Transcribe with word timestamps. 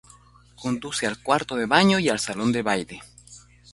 Conduce 0.59 1.05
al 1.05 1.21
cuarto 1.21 1.55
de 1.55 1.67
baño 1.67 1.99
y 1.99 2.09
al 2.09 2.17
salón 2.17 2.51
de 2.51 2.63
baile. 2.63 3.03